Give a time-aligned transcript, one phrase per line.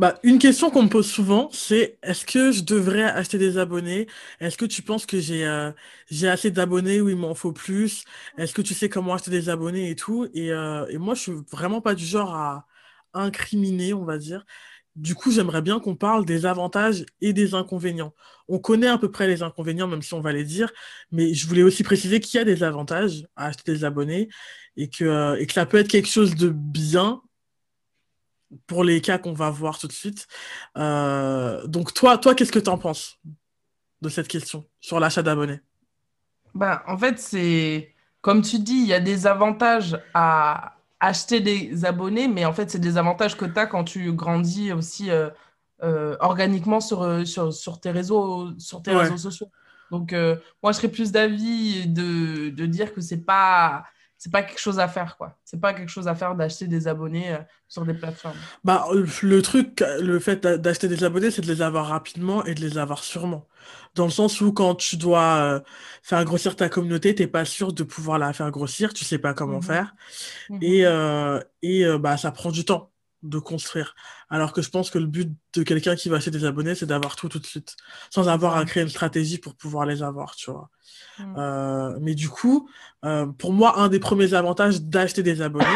[0.00, 4.06] Bah, une question qu'on me pose souvent, c'est est-ce que je devrais acheter des abonnés?
[4.40, 5.72] Est-ce que tu penses que j'ai euh,
[6.10, 8.04] j'ai assez d'abonnés ou il m'en faut plus?
[8.38, 10.26] Est-ce que tu sais comment acheter des abonnés et tout?
[10.32, 12.66] Et, euh, et moi, je suis vraiment pas du genre à
[13.12, 14.46] incriminer, on va dire.
[14.96, 18.14] Du coup, j'aimerais bien qu'on parle des avantages et des inconvénients.
[18.48, 20.70] On connaît à peu près les inconvénients, même si on va les dire,
[21.12, 24.28] mais je voulais aussi préciser qu'il y a des avantages à acheter des abonnés
[24.76, 27.22] et que, euh, et que ça peut être quelque chose de bien
[28.66, 30.26] pour les cas qu'on va voir tout de suite.
[30.76, 33.18] Euh, donc toi, toi qu'est-ce que tu en penses
[34.00, 35.60] de cette question sur l'achat d'abonnés?
[36.54, 41.84] Ben, En fait, c'est comme tu dis, il y a des avantages à acheter des
[41.84, 45.30] abonnés, mais en fait, c'est des avantages que tu as quand tu grandis aussi euh,
[45.82, 49.50] euh, organiquement sur, sur, sur, tes réseaux, sur tes réseaux sociaux.
[49.90, 50.12] Donc,
[50.62, 53.84] moi, je serais plus d'avis de, de dire que c'est pas
[54.20, 55.38] c'est pas quelque chose à faire, quoi.
[55.46, 58.36] C'est pas quelque chose à faire d'acheter des abonnés euh, sur des plateformes.
[58.64, 58.86] Bah,
[59.22, 62.76] le truc, le fait d'acheter des abonnés, c'est de les avoir rapidement et de les
[62.76, 63.48] avoir sûrement.
[63.94, 65.60] Dans le sens où quand tu dois euh,
[66.02, 69.32] faire grossir ta communauté, t'es pas sûr de pouvoir la faire grossir, tu sais pas
[69.32, 69.62] comment mhm.
[69.62, 69.94] faire.
[70.50, 70.58] Mhm.
[70.60, 73.94] Et, euh, et bah, ça prend du temps de construire.
[74.28, 76.86] Alors que je pense que le but de quelqu'un qui va acheter des abonnés, c'est
[76.86, 77.76] d'avoir tout tout de suite,
[78.10, 80.70] sans avoir à créer une stratégie pour pouvoir les avoir, tu vois.
[81.18, 81.34] Mm.
[81.38, 82.68] Euh, mais du coup,
[83.04, 85.66] euh, pour moi, un des premiers avantages d'acheter des abonnés,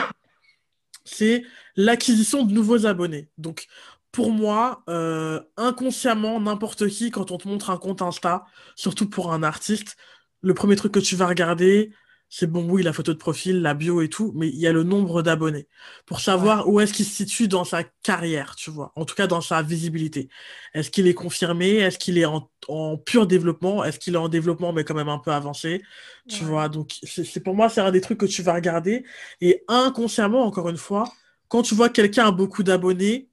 [1.05, 1.45] c'est
[1.77, 3.29] l'acquisition de nouveaux abonnés.
[3.39, 3.67] Donc,
[4.11, 8.45] pour moi, euh, inconsciemment, n'importe qui, quand on te montre un compte Insta,
[8.77, 9.97] surtout pour un artiste,
[10.41, 11.93] le premier truc que tu vas regarder,
[12.37, 14.73] c'est bon, oui, la photo de profil, la bio et tout, mais il y a
[14.73, 15.69] le nombre d'abonnés.
[16.05, 19.29] Pour savoir où est-ce qu'il se situe dans sa carrière, tu vois, en tout cas
[19.29, 20.29] dans sa visibilité.
[20.75, 21.77] Est-ce qu'il est confirmé?
[21.77, 23.85] Est-ce qu'il est en, pur développement?
[23.85, 25.85] Est-ce qu'il est en développement mais quand même un peu avancé
[26.29, 29.05] Tu vois, donc c'est pour moi, c'est un des trucs que tu vas regarder.
[29.41, 31.05] Et inconsciemment, encore une fois,
[31.47, 33.29] quand tu vois quelqu'un a beaucoup d'abonnés,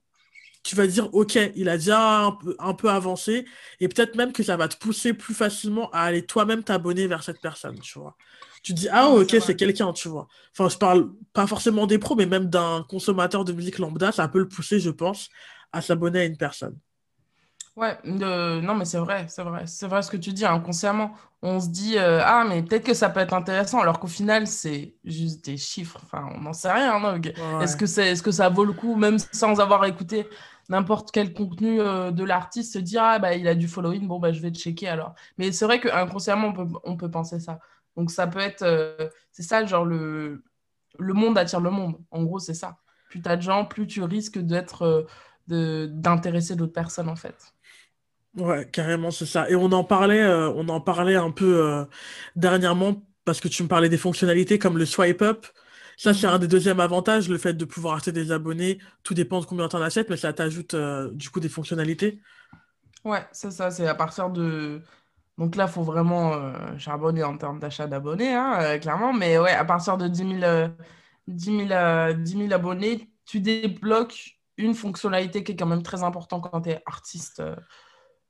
[0.62, 3.44] tu vas dire, OK, il a déjà un peu, un peu avancé,
[3.80, 7.22] et peut-être même que ça va te pousser plus facilement à aller toi-même t'abonner vers
[7.22, 8.16] cette personne, tu vois
[8.62, 10.28] tu dis, ah ok, c'est quelqu'un, tu vois.
[10.52, 14.28] Enfin, je parle pas forcément des pros, mais même d'un consommateur de musique lambda, ça
[14.28, 15.28] peut le pousser, je pense,
[15.72, 16.76] à s'abonner à une personne.
[17.74, 19.64] Ouais, non, mais c'est vrai, c'est vrai.
[19.66, 21.12] C'est vrai ce que tu dis, inconsciemment.
[21.40, 24.46] On se dit, euh, ah, mais peut-être que ça peut être intéressant, alors qu'au final,
[24.46, 25.98] c'est juste des chiffres.
[26.04, 27.20] Enfin, on n'en sait rien.
[27.60, 30.28] Est-ce que, c'est, est-ce que ça vaut le coup, même sans avoir écouté
[30.68, 34.18] n'importe quel contenu euh, de l'artiste, se dire, ah, bah, il a du following, bon,
[34.18, 35.14] bah, je vais checker alors.
[35.38, 37.58] Mais c'est vrai qu'inconsciemment, on peut, on peut penser ça.
[37.96, 40.42] Donc ça peut être, euh, c'est ça, genre le,
[40.98, 41.96] le monde attire le monde.
[42.10, 42.78] En gros, c'est ça.
[43.08, 45.06] Plus tu as de gens, plus tu risques d'être,
[45.48, 47.52] euh, d'intéresser d'autres personnes en fait.
[48.36, 49.50] Ouais, carrément, c'est ça.
[49.50, 51.86] Et on en parlait, euh, on en parlait un peu
[52.34, 55.46] dernièrement parce que tu me parlais des fonctionnalités comme le swipe up.
[55.96, 58.78] Ça, c'est un des deuxièmes avantages, le fait de pouvoir acheter des abonnés.
[59.02, 60.74] Tout dépend de combien tu en achètes, mais ça t'ajoute
[61.12, 62.20] du coup des fonctionnalités.
[63.04, 63.70] Ouais, c'est ça.
[63.70, 64.82] C'est à partir de
[65.38, 69.12] donc là, il faut vraiment euh, charbonner en termes d'achat d'abonnés, hein, euh, clairement.
[69.12, 75.56] Mais ouais, à partir de 10 000, euh, abonnés, tu débloques une fonctionnalité qui est
[75.56, 77.42] quand même très importante quand tu es artiste.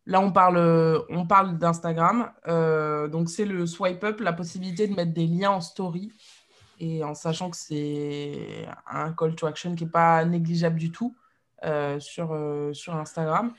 [0.06, 2.33] Là, on parle, on parle d'Instagram.
[2.47, 6.12] donc, c'est le swipe up, la possibilité de mettre des liens en story.
[6.84, 11.15] Et en sachant que c'est un call to action qui n'est pas négligeable du tout
[12.00, 12.37] sur,
[12.72, 13.54] sur Instagram.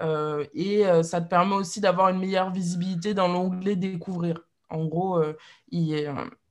[0.00, 4.40] Euh, et euh, ça te permet aussi d'avoir une meilleure visibilité dans l'onglet découvrir.
[4.68, 5.34] En gros, euh,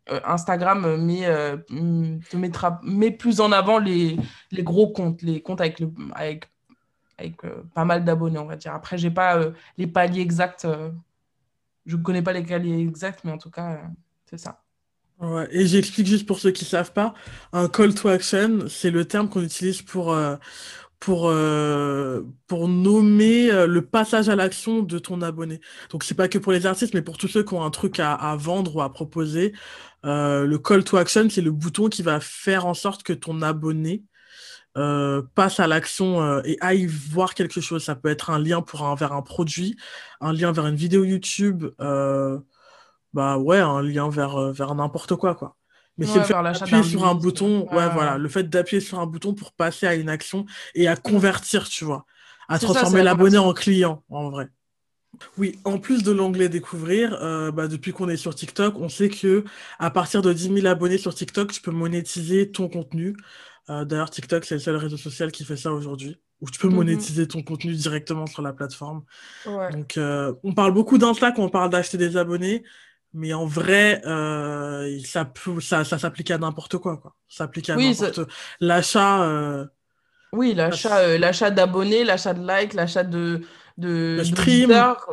[0.07, 1.25] Instagram met,
[1.67, 4.17] te mettra, met plus en avant les,
[4.51, 5.81] les, gros comptes, les comptes avec,
[6.13, 6.49] avec,
[7.17, 7.41] avec
[7.73, 8.73] pas mal d'abonnés, on va dire.
[8.73, 9.39] Après, j'ai pas
[9.77, 10.67] les paliers exacts.
[11.85, 13.81] je ne connais pas les paliers exacts, mais en tout cas,
[14.25, 14.62] c'est ça.
[15.51, 17.13] Et j'explique juste pour ceux qui ne savent pas,
[17.53, 20.13] un call to action, c'est le terme qu'on utilise pour,
[21.03, 25.59] pour, euh, pour nommer euh, le passage à l'action de ton abonné.
[25.89, 27.99] Donc, c'est pas que pour les artistes, mais pour tous ceux qui ont un truc
[27.99, 29.51] à, vendre ou à proposer.
[30.05, 33.41] Euh, le call to action, c'est le bouton qui va faire en sorte que ton
[33.41, 34.05] abonné
[35.35, 37.83] passe à l'action et aille voir quelque chose.
[37.83, 39.75] Ça peut être un lien pour un, vers un produit,
[40.21, 41.65] un lien vers une vidéo YouTube,
[43.13, 45.55] bah ouais, un lien vers, vers n'importe quoi, quoi.
[45.97, 49.05] Mais c'est le fait d'appuyer sur un bouton, ouais, voilà, le fait d'appuyer sur un
[49.05, 52.05] bouton pour passer à une action et à convertir, tu vois,
[52.49, 54.49] à transformer l'abonné en client, en vrai.
[55.37, 59.09] Oui, en plus de l'onglet découvrir, euh, bah, depuis qu'on est sur TikTok, on sait
[59.09, 59.43] que
[59.79, 63.15] à partir de 10 000 abonnés sur TikTok, tu peux monétiser ton contenu.
[63.69, 66.67] Euh, d'ailleurs, TikTok, c'est le seul réseau social qui fait ça aujourd'hui, où tu peux
[66.67, 66.75] mhm.
[66.75, 69.03] monétiser ton contenu directement sur la plateforme.
[69.45, 72.63] Donc, euh, on parle beaucoup d'Insta quand on parle d'acheter des abonnés,
[73.13, 75.31] mais en vrai, euh, ça,
[75.61, 77.15] ça, ça s'applique à n'importe quoi, quoi.
[77.27, 78.19] Ça s'applique à n'importe...
[78.59, 79.65] L'achat, euh,
[80.31, 83.41] Oui, l'achat euh, l'achat d'abonnés, l'achat de likes, l'achat de,
[83.77, 84.69] de, de stream.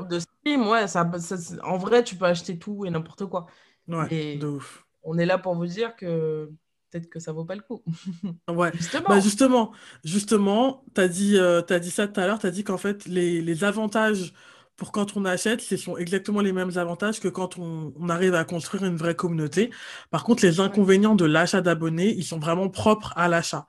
[0.08, 3.46] de stream, ouais, ça, ça- en vrai, tu peux acheter tout et n'importe quoi.
[3.88, 4.08] Ouais,
[4.38, 4.86] de ouf.
[5.02, 6.50] on est là pour vous dire que
[6.90, 7.82] peut-être que ça vaut pas le coup.
[8.48, 8.72] Ouais.
[8.72, 9.20] Bah Justement.
[9.20, 11.36] justement, justement, t'as dit,
[11.80, 14.32] dit ça tout à l'heure, t'as dit qu'en fait, les, les avantages
[14.80, 18.34] pour quand on achète, ce sont exactement les mêmes avantages que quand on, on arrive
[18.34, 19.70] à construire une vraie communauté.
[20.10, 23.68] Par contre, les inconvénients de l'achat d'abonnés, ils sont vraiment propres à l'achat.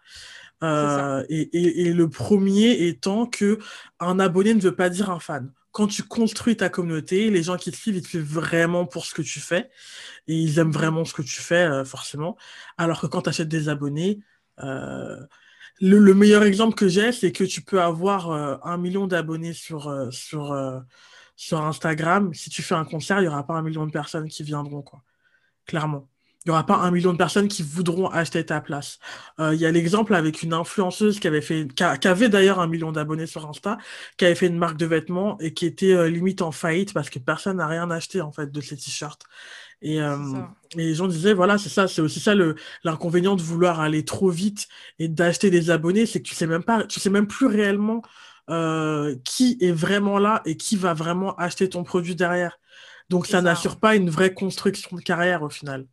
[0.63, 3.60] Euh, et, et- et le premier étant que
[4.00, 5.52] un abonné ne veut pas dire un fan.
[5.72, 9.06] Quand tu construis ta communauté, les gens qui te suivent, ils te suivent vraiment pour
[9.06, 9.69] ce que tu fais
[10.28, 12.38] et ils aiment vraiment ce que tu fais, euh, forcément.
[12.78, 14.19] Alors que quand tu achètes des abonnés,
[14.64, 15.18] euh,
[15.81, 19.54] le, le meilleur exemple que j'ai, c'est que tu peux avoir euh, un million d'abonnés
[19.54, 20.80] sur, euh, euh,
[21.36, 22.33] sur Instagram.
[22.33, 24.83] Si tu fais un concert, il n'y aura pas un million de personnes qui viendront,
[24.83, 25.01] quoi.
[25.66, 26.07] Clairement.
[26.45, 28.98] Il n'y aura pas un million de personnes qui voudront acheter ta place.
[29.38, 33.78] Il y a l'exemple avec une influenceuse qui avait d'ailleurs un million d'abonnés sur Insta,
[34.18, 37.19] qui avait fait une marque de vêtements et qui était limite en faillite parce que
[37.19, 39.22] personne n'a rien acheté en fait de ses t-shirts.
[39.81, 40.18] Et, euh,
[40.78, 42.33] et les gens disaient, voilà, c'est ça, c'est aussi ça
[42.83, 44.68] l'inconvénient de vouloir aller trop vite
[45.00, 48.01] et d'acheter des abonnés, c'est que tu sais même pas, tu sais même plus réellement
[48.50, 52.60] euh, qui est vraiment là et qui va vraiment acheter ton produit derrière.
[53.10, 53.42] Donc ça ça.
[53.42, 55.88] n'assure pas une vraie construction de carrière au final.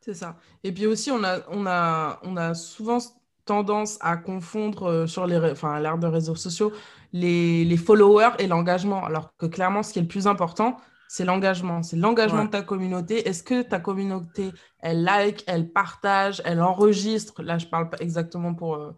[0.00, 0.36] C'est ça.
[0.64, 2.98] Et puis aussi, on a, on a, on a souvent
[3.44, 6.72] tendance à confondre euh, sur les, enfin, à l'ère de réseaux sociaux
[7.12, 9.04] les, les followers et l'engagement.
[9.04, 10.76] Alors que clairement, ce qui est le plus important,
[11.08, 11.82] c'est l'engagement.
[11.82, 12.46] C'est l'engagement Ouais.
[12.46, 13.28] de ta communauté.
[13.28, 17.42] Est-ce que ta communauté, elle like, elle partage, elle enregistre?
[17.42, 18.92] Là, je parle pas exactement pour, euh,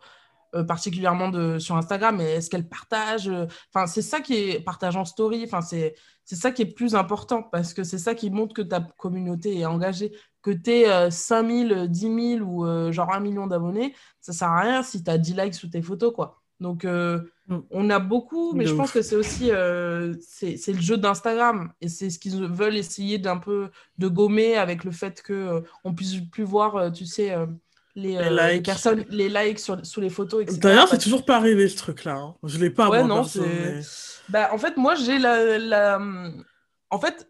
[0.56, 3.28] euh, particulièrement de, sur Instagram, mais est-ce qu'elle partage?
[3.28, 5.44] euh, Enfin, c'est ça qui est partage en story.
[5.44, 8.62] Enfin, c'est, c'est ça qui est plus important parce que c'est ça qui montre que
[8.62, 10.12] ta communauté est engagée.
[10.42, 14.48] Que tu aies 5 000, 10 000 ou euh, genre un million d'abonnés, ça sert
[14.50, 16.42] à rien si tu as 10 likes sous tes photos, quoi.
[16.60, 17.58] Donc, euh, Mm.
[17.72, 21.72] on a beaucoup, mais De je pense que c'est aussi euh, c'est, le jeu d'Instagram
[21.80, 25.60] et c'est ce qu'ils veulent essayer d'un peu de gommer avec le fait que euh,
[25.82, 27.34] on puisse plus voir, tu sais,
[27.96, 28.66] les, Les les likes.
[28.66, 30.60] personnes, les likes sur, sous les photos, etc.
[30.60, 32.14] D'ailleurs, c'est toujours pas arrivé ce truc-là.
[32.14, 32.36] hein.
[32.44, 33.80] Je l'ai pas, Ouais, non, mais...
[34.28, 36.00] Bah, en fait, moi, j'ai la, la-
[36.90, 37.28] En fait,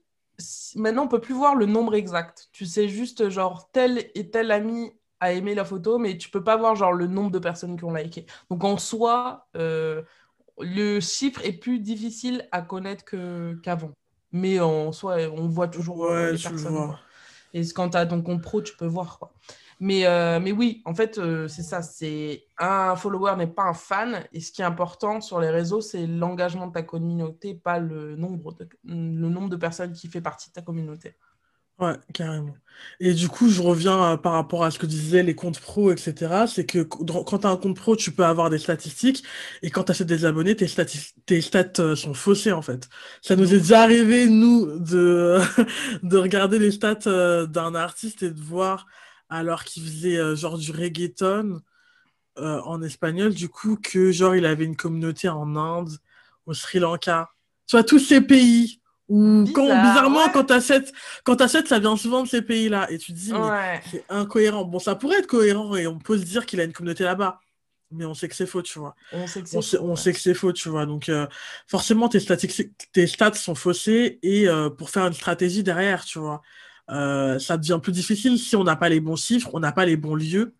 [0.76, 2.48] maintenant, on peut plus voir le nombre exact.
[2.52, 6.42] Tu sais juste, genre, tel et tel ami a aimé la photo, mais tu peux
[6.42, 8.26] pas voir, genre, le nombre de personnes qui ont liké.
[8.50, 10.02] Donc, en soi, euh,
[10.58, 13.92] le chiffre est plus difficile à connaître que, qu'avant.
[14.32, 16.96] Mais en soi, on voit toujours euh, Ouais, les le personnes.
[17.52, 19.32] Et quand tu as ton compte pro, tu peux voir, quoi.
[19.80, 21.80] Mais, euh, mais oui, en fait, euh, c'est ça.
[21.80, 24.24] C'est un follower n'est pas un fan.
[24.32, 28.14] Et ce qui est important sur les réseaux, c'est l'engagement de ta communauté, pas le
[28.14, 31.16] nombre de, le nombre de personnes qui fait partie de ta communauté.
[31.80, 32.54] Ouais, carrément.
[33.00, 35.90] Et du coup, je reviens euh, par rapport à ce que disaient les comptes pro,
[35.92, 36.46] etc.
[36.46, 39.22] C'est que quand tu as un compte pro, tu peux avoir des statistiques.
[39.62, 40.66] Et quand tu achètes des abonnés, tes
[41.26, 42.88] tes stats euh, sont faussées, en fait.
[43.22, 45.38] Ça nous est déjà arrivé, nous, de,
[46.02, 48.86] de regarder les stats euh, d'un artiste et de voir,
[49.30, 51.60] alors qu'il faisait genre du reggaeton
[52.38, 55.90] euh, en espagnol, du coup, que genre il avait une communauté en Inde,
[56.46, 57.30] au Sri Lanka.
[57.66, 58.79] Tu vois, tous ces pays
[59.10, 60.30] où, quand, bizarre, bizarrement, ouais.
[60.30, 60.92] quand t'achètes,
[61.24, 62.90] quand t'achètes, ça vient souvent de ces pays-là.
[62.92, 64.64] Et tu te dis, mais Ouais, c'est incohérent.
[64.64, 67.40] Bon, ça pourrait être cohérent et on peut se dire qu'il a une communauté là-bas.
[67.92, 68.96] Mais on sait que c'est faux, tu vois.
[69.12, 69.82] on sait que On c'est sait, faux.
[69.82, 69.96] on ouais.
[69.96, 70.86] sait que c'est faux, tu vois.
[70.86, 71.26] Donc, euh,
[71.68, 76.18] forcément, tes statistiques, tes stats sont faussées et euh, pour faire une stratégie derrière, tu
[76.20, 76.42] vois,
[76.90, 79.86] euh, ça devient plus difficile si on n'a pas les bons chiffres, on n'a pas
[79.86, 80.54] les bons lieux,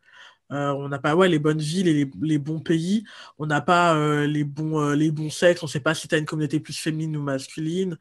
[0.52, 3.04] euh, on n'a pas ouais, les bonnes villes et les, les bons pays,
[3.38, 6.08] on n'a pas euh, les, bons, euh, les bons sexes, on ne sait pas si
[6.08, 7.96] tu as une communauté plus féminine ou masculine.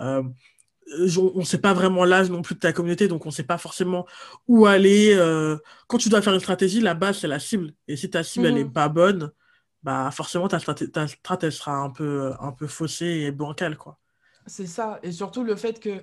[0.00, 0.22] Euh,
[1.18, 3.44] on ne sait pas vraiment l'âge non plus de ta communauté, donc on ne sait
[3.44, 4.06] pas forcément
[4.48, 5.14] où aller.
[5.14, 5.56] euh,
[5.86, 7.74] Quand tu dois faire une stratégie, la base, c'est la cible.
[7.88, 8.72] Et si ta cible, elle est Mhm.
[8.72, 9.32] pas bonne,
[9.82, 13.76] bah forcément, ta strat, ta strat, elle sera un peu, un peu faussée et bancale,
[13.78, 13.98] quoi.
[14.46, 14.98] C'est ça.
[15.02, 16.02] Et surtout le fait que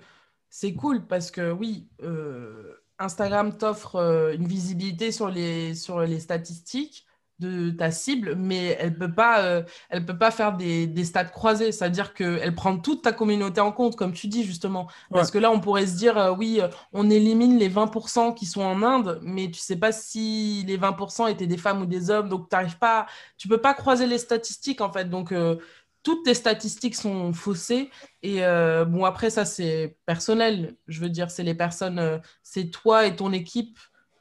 [0.49, 6.19] c'est cool parce que oui, euh, Instagram t'offre euh, une visibilité sur les, sur les
[6.19, 7.05] statistiques
[7.39, 11.25] de ta cible, mais elle peut pas, euh, elle peut pas faire des, des stats
[11.25, 11.71] croisés.
[11.71, 14.87] C'est-à-dire qu'elle prend toute ta communauté en compte, comme tu dis justement.
[15.13, 15.31] Parce Ouais.
[15.31, 18.61] que là, on pourrait se dire, euh, oui, euh, on élimine les 20% qui sont
[18.61, 22.29] en Inde, mais tu sais pas si les 20% étaient des femmes ou des hommes.
[22.29, 25.09] Donc, t'arrives pas, tu peux pas croiser les statistiques en fait.
[25.09, 25.55] Donc, euh,
[26.03, 27.89] toutes tes statistiques sont faussées.
[28.23, 30.75] Et euh, bon, après, ça, c'est personnel.
[30.87, 33.77] Je veux dire, c'est les personnes, euh, c'est toi et ton équipe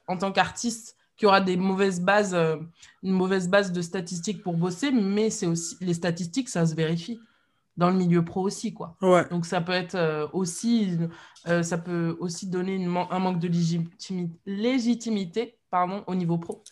[0.07, 2.55] en tant qu'artiste qui aura des mauvaises bases, euh,
[3.03, 7.19] une mauvaise base de statistiques pour bosser, mais c'est aussi les statistiques, ça se vérifie
[7.77, 8.95] dans le milieu pro aussi, quoi.
[9.01, 9.27] Ouais.
[9.29, 10.97] Donc ça peut être euh, aussi,
[11.47, 16.63] euh, ça peut aussi donner une un manque de légitimi- légitimité, pardon, au niveau pro.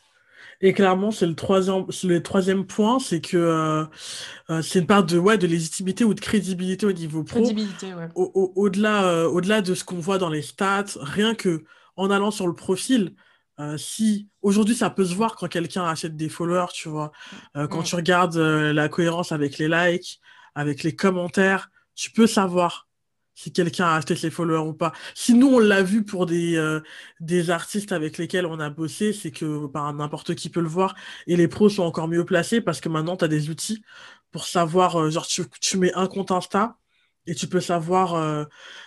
[0.61, 5.17] Et clairement, c'est le troisième, le troisième point, c'est que euh, c'est une part de,
[5.17, 7.41] ouais, de légitimité ou de crédibilité au niveau pro.
[7.41, 8.07] Crédibilité, ouais.
[8.15, 11.63] Au, au- au-delà, euh, au-delà de ce qu'on voit dans les stats, rien que
[11.95, 13.13] en allant sur le profil,
[13.59, 17.11] euh, si aujourd'hui ça peut se voir quand quelqu'un achète des followers, tu vois,
[17.55, 20.19] Euh, quand tu regardes euh, la cohérence avec les likes,
[20.55, 22.87] avec les commentaires, tu peux savoir
[23.35, 24.93] si quelqu'un a acheté ses followers ou pas.
[25.13, 26.81] Si nous on l'a vu pour des, euh,
[27.19, 30.95] des artistes avec lesquels on a bossé, c'est que bah, n'importe qui peut le voir
[31.27, 33.83] et les pros sont encore mieux placés parce que maintenant tu as des outils
[34.31, 36.77] pour savoir, euh, genre tu, tu mets un compte Insta.
[37.27, 38.45] Et tu peux savoir euh,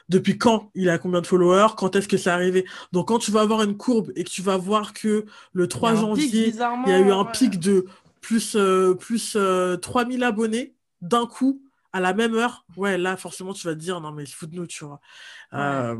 [0.08, 2.66] depuis quand il a combien de followers, quand est-ce que c'est arrivé.
[2.92, 5.60] Donc quand tu vas avoir une courbe et que tu vas voir que le Il
[5.60, 6.54] y a 3 un pic, janvier,
[6.86, 7.32] il y a eu un ouais.
[7.32, 7.86] pic de
[8.20, 13.52] plus, euh, plus euh, 3000 abonnés d'un coup, à la même heure, ouais, là forcément
[13.52, 15.00] tu vas te dire non mais se fout de nous, tu vois.
[15.52, 15.58] Ouais.
[15.60, 15.96] Euh,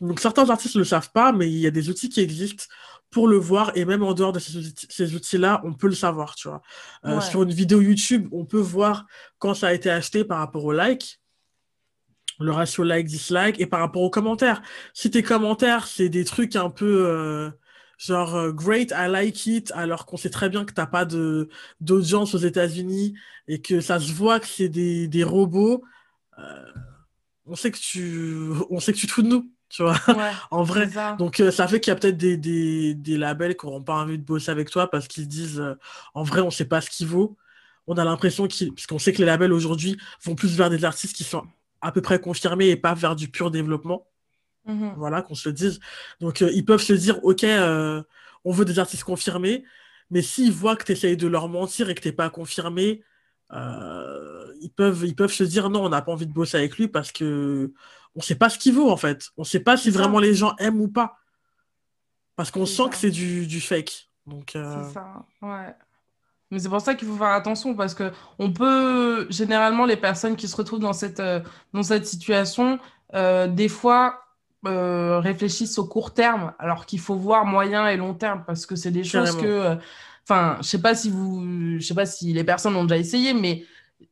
[0.00, 2.64] donc certains artistes ne le savent pas, mais il y a des outils qui existent
[3.10, 5.94] pour le voir, et même en dehors de ces outils, ces outils-là, on peut le
[5.94, 6.62] savoir, tu vois.
[7.04, 7.20] Euh, Ouais.
[7.20, 9.06] sur une vidéo YouTube, on peut voir
[9.38, 11.20] quand ça a été acheté par rapport au like
[12.40, 14.62] le ratio like-dislike et par rapport aux commentaires.
[14.92, 17.50] Si tes commentaires, c'est des trucs un peu euh,
[17.98, 21.48] genre euh, great, I like it, alors qu'on sait très bien que t'as pas de
[21.80, 23.14] d'audience aux États-Unis
[23.48, 25.82] et que ça se voit que c'est des, des robots,
[26.38, 26.72] euh,
[27.46, 30.32] on sait que tu on sait que tu te fous de nous, tu vois, Ouais,
[30.50, 30.88] en vrai.
[30.90, 31.12] ça.
[31.18, 34.18] Donc ça fait qu'il y a peut-être des, des, des labels qui n'auront pas envie
[34.18, 35.62] de bosser avec toi parce qu'ils se disent
[36.14, 37.36] en vrai on sait pas ce qu'il vaut.
[37.86, 40.84] On a l'impression qu'ils, parce qu'on sait que les labels aujourd'hui vont plus vers des
[40.86, 41.44] artistes qui sont
[41.84, 44.08] à peu près confirmés et pas vers du pur développement.
[44.64, 44.94] Mhm.
[44.96, 45.78] Voilà, qu'on se le dise.
[46.18, 48.02] Donc euh, ils peuvent se dire ok, euh,
[48.44, 49.64] on veut des artistes confirmés,
[50.10, 53.04] mais s'ils voient que tu essayes de leur mentir et que t'es pas confirmé,
[53.52, 56.78] euh, ils peuvent, ils peuvent se dire non, on n'a pas envie de bosser avec
[56.78, 57.74] lui parce que
[58.14, 59.28] on sait pas ce qu'il vaut en fait.
[59.36, 61.18] On sait pas si vraiment les gens aiment ou pas.
[62.34, 62.88] Parce qu'on sent ça.
[62.88, 64.08] que c'est du, du fake.
[64.26, 65.76] Donc, C'est ça, ouais.
[66.50, 70.36] Mais c'est pour ça qu'il faut faire attention parce que on peut, généralement, les personnes
[70.36, 71.40] qui se retrouvent dans cette, euh,
[71.72, 72.78] dans cette situation,
[73.14, 74.20] euh, des fois,
[74.66, 78.76] euh, réfléchissent au court terme alors qu'il faut voir moyen et long terme parce que
[78.76, 79.76] c'est des choses que, euh,
[80.22, 83.34] enfin, je sais pas si vous, je sais pas si les personnes ont déjà essayé,
[83.34, 83.64] mais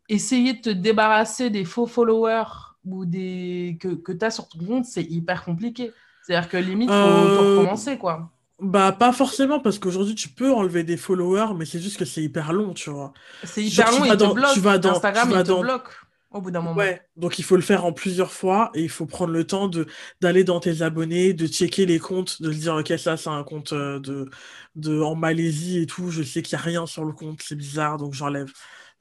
[0.08, 2.44] essayer de te débarrasser des faux followers
[2.84, 5.92] ou des que, que tu as sur ton compte, c'est hyper compliqué.
[6.22, 8.30] C'est-à-dire que limite, faut tout recommencer, quoi.
[8.60, 12.22] Bah, pas forcément, parce qu'aujourd'hui, tu peux enlever des followers, mais c'est juste que c'est
[12.22, 13.12] hyper long, tu vois.
[13.44, 14.50] C'est Genre, hyper tu long, vas il te dans, bloque.
[14.52, 15.90] tu vas dans, Instagram, tu vas il te dans, bloque
[16.30, 16.76] au bout d'un moment.
[16.76, 19.68] Ouais, donc il faut le faire en plusieurs fois et il faut prendre le temps
[19.68, 19.86] de
[20.22, 23.44] d'aller dans tes abonnés, de checker les comptes, de se dire ok ça c'est un
[23.44, 24.30] compte euh, de,
[24.74, 27.56] de en Malaisie et tout, je sais qu'il n'y a rien sur le compte, c'est
[27.56, 28.50] bizarre donc j'enlève.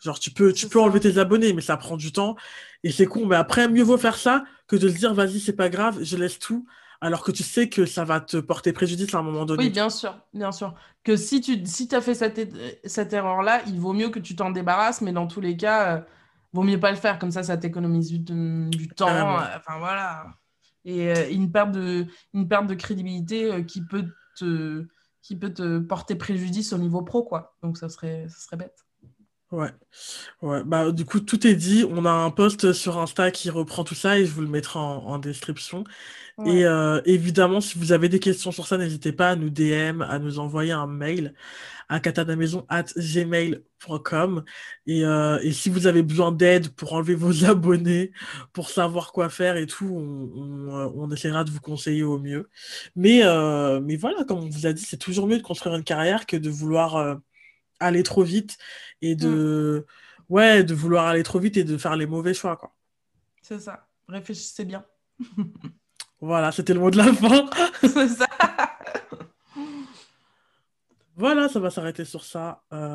[0.04, 0.82] Genre tu peux tu peux ça.
[0.82, 2.36] enlever tes abonnés mais ça prend du temps
[2.84, 5.54] et c'est con mais après mieux vaut faire ça que de se dire vas-y c'est
[5.56, 6.68] pas grave, je laisse tout
[7.02, 9.70] alors que tu sais que ça va te porter préjudice à un moment Oui, donné.
[9.70, 10.74] bien sûr, bien sûr.
[11.04, 12.40] Que si tu si as fait cette,
[12.86, 16.02] cette erreur-là, il vaut mieux que tu t'en débarrasses, mais dans tous les cas, euh,
[16.54, 17.20] vaut mieux pas le faire.
[17.20, 19.10] Comme ça, ça t'économise du, du temps.
[19.10, 20.26] Euh, Enfin, voilà.
[20.86, 24.06] Et euh, une perte de, une perte de crédibilité euh, qui peut
[24.38, 24.88] te,
[25.22, 27.56] qui peut te porter préjudice au niveau pro, quoi.
[27.62, 28.86] Donc, ça serait, ça serait bête.
[29.52, 29.70] Ouais.
[30.42, 31.84] Ouais, bah du coup tout est dit.
[31.90, 34.80] On a un post sur Insta qui reprend tout ça et je vous le mettrai
[34.80, 35.84] en, en description.
[36.46, 40.02] Et euh, évidemment, si vous avez des questions sur ça, n'hésitez pas à nous DM,
[40.04, 41.34] à nous envoyer un mail
[41.90, 44.44] à katanamaison@gmail.com.
[44.88, 48.12] Et, euh, et si vous avez besoin d'aide pour enlever vos abonnés,
[48.54, 52.20] pour savoir quoi faire et tout, on, on, euh, on essaiera de vous conseiller au
[52.20, 52.50] mieux.
[52.96, 55.84] Mais, euh, mais voilà, comme on vous a dit, c'est toujours mieux de construire une
[55.84, 57.16] carrière que de vouloir euh,
[57.82, 58.58] aller trop vite
[59.02, 59.86] et de,
[60.30, 62.74] ouais, de vouloir aller trop vite et de faire les mauvais choix, quoi.
[63.42, 63.88] c'est ça.
[64.08, 64.86] Réfléchissez bien.
[66.24, 67.50] Voilà, c'était le mot de la fin.
[67.82, 68.28] C'est ça.
[71.16, 72.64] Voilà, ça va s'arrêter sur ça.
[72.74, 72.90] Euh,